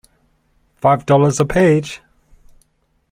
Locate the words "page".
1.45-2.01